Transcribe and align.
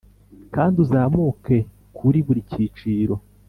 kandi 0.55 0.75
uzamuke 0.83 1.57
kuri 1.97 2.19
buri 2.25 2.41
cyiciro 2.49 3.15